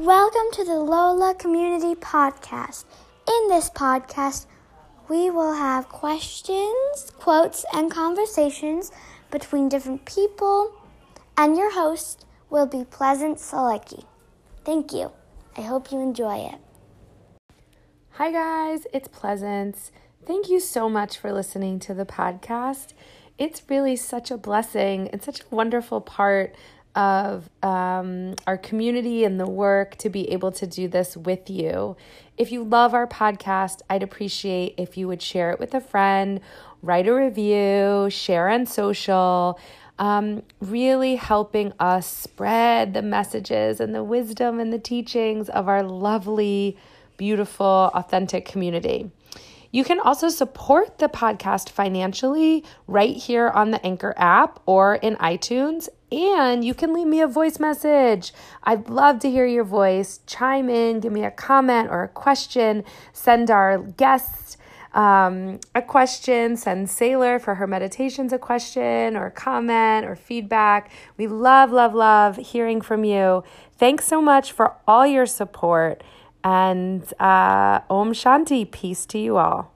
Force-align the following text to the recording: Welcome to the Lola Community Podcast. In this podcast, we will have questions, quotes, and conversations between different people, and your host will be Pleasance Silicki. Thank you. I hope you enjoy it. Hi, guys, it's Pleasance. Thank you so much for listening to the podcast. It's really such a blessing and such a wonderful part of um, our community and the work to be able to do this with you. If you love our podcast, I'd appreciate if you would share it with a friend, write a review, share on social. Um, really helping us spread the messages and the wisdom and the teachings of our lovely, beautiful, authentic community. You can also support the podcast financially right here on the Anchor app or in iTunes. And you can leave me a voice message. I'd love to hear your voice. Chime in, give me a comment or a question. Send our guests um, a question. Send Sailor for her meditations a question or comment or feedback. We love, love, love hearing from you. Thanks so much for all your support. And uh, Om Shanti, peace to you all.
Welcome 0.00 0.50
to 0.52 0.64
the 0.64 0.76
Lola 0.76 1.34
Community 1.34 1.94
Podcast. 1.94 2.86
In 3.28 3.48
this 3.50 3.68
podcast, 3.68 4.46
we 5.10 5.28
will 5.28 5.52
have 5.52 5.90
questions, 5.90 7.12
quotes, 7.18 7.66
and 7.74 7.90
conversations 7.90 8.92
between 9.30 9.68
different 9.68 10.06
people, 10.06 10.72
and 11.36 11.54
your 11.54 11.74
host 11.74 12.24
will 12.48 12.64
be 12.64 12.82
Pleasance 12.84 13.42
Silicki. 13.42 14.06
Thank 14.64 14.94
you. 14.94 15.12
I 15.54 15.60
hope 15.60 15.92
you 15.92 16.00
enjoy 16.00 16.48
it. 16.50 17.52
Hi, 18.12 18.32
guys, 18.32 18.86
it's 18.94 19.08
Pleasance. 19.08 19.92
Thank 20.24 20.48
you 20.48 20.60
so 20.60 20.88
much 20.88 21.18
for 21.18 21.30
listening 21.30 21.78
to 21.80 21.92
the 21.92 22.06
podcast. 22.06 22.94
It's 23.36 23.62
really 23.68 23.96
such 23.96 24.30
a 24.30 24.38
blessing 24.38 25.08
and 25.08 25.22
such 25.22 25.40
a 25.40 25.54
wonderful 25.54 26.00
part 26.00 26.56
of 26.94 27.48
um, 27.62 28.34
our 28.46 28.56
community 28.56 29.24
and 29.24 29.38
the 29.38 29.48
work 29.48 29.96
to 29.96 30.10
be 30.10 30.30
able 30.30 30.50
to 30.52 30.66
do 30.66 30.88
this 30.88 31.16
with 31.16 31.48
you. 31.48 31.96
If 32.36 32.50
you 32.50 32.64
love 32.64 32.94
our 32.94 33.06
podcast, 33.06 33.80
I'd 33.88 34.02
appreciate 34.02 34.74
if 34.76 34.96
you 34.96 35.06
would 35.08 35.22
share 35.22 35.50
it 35.50 35.60
with 35.60 35.74
a 35.74 35.80
friend, 35.80 36.40
write 36.82 37.06
a 37.06 37.14
review, 37.14 38.08
share 38.10 38.48
on 38.48 38.66
social. 38.66 39.58
Um, 39.98 40.44
really 40.62 41.16
helping 41.16 41.74
us 41.78 42.06
spread 42.06 42.94
the 42.94 43.02
messages 43.02 43.80
and 43.80 43.94
the 43.94 44.02
wisdom 44.02 44.58
and 44.58 44.72
the 44.72 44.78
teachings 44.78 45.50
of 45.50 45.68
our 45.68 45.82
lovely, 45.82 46.78
beautiful, 47.18 47.90
authentic 47.92 48.46
community. 48.46 49.10
You 49.70 49.84
can 49.84 50.00
also 50.00 50.28
support 50.28 50.98
the 50.98 51.08
podcast 51.08 51.70
financially 51.70 52.64
right 52.86 53.16
here 53.16 53.48
on 53.48 53.70
the 53.70 53.84
Anchor 53.86 54.14
app 54.16 54.60
or 54.66 54.96
in 54.96 55.16
iTunes. 55.16 55.88
And 56.10 56.64
you 56.64 56.74
can 56.74 56.92
leave 56.92 57.06
me 57.06 57.20
a 57.20 57.28
voice 57.28 57.60
message. 57.60 58.32
I'd 58.64 58.88
love 58.88 59.20
to 59.20 59.30
hear 59.30 59.46
your 59.46 59.64
voice. 59.64 60.20
Chime 60.26 60.68
in, 60.68 60.98
give 60.98 61.12
me 61.12 61.24
a 61.24 61.30
comment 61.30 61.88
or 61.88 62.02
a 62.02 62.08
question. 62.08 62.84
Send 63.12 63.48
our 63.48 63.78
guests 63.78 64.56
um, 64.92 65.60
a 65.74 65.82
question. 65.82 66.56
Send 66.56 66.90
Sailor 66.90 67.38
for 67.38 67.54
her 67.54 67.66
meditations 67.66 68.32
a 68.32 68.38
question 68.38 69.16
or 69.16 69.30
comment 69.30 70.04
or 70.04 70.16
feedback. 70.16 70.90
We 71.16 71.28
love, 71.28 71.70
love, 71.70 71.94
love 71.94 72.36
hearing 72.38 72.80
from 72.80 73.04
you. 73.04 73.44
Thanks 73.78 74.06
so 74.06 74.20
much 74.20 74.50
for 74.50 74.74
all 74.88 75.06
your 75.06 75.26
support. 75.26 76.02
And 76.42 77.02
uh, 77.20 77.80
Om 77.90 78.12
Shanti, 78.12 78.70
peace 78.70 79.04
to 79.06 79.18
you 79.18 79.36
all. 79.36 79.72